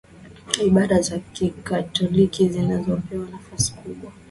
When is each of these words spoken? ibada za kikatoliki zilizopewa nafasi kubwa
ibada 0.65 1.01
za 1.01 1.19
kikatoliki 1.19 2.49
zilizopewa 2.49 3.29
nafasi 3.29 3.73
kubwa 3.73 4.11